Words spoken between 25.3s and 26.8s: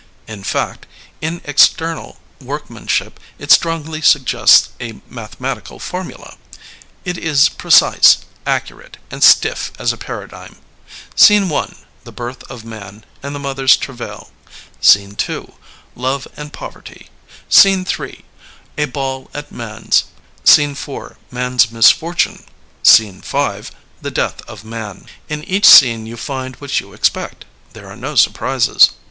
each scene you find what